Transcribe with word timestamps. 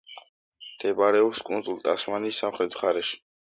მდებარეობს 0.67 1.43
კუნძულ 1.51 1.79
ტასმანიის 1.85 2.43
სამხრეთ 2.45 2.81
მხარეში. 2.81 3.25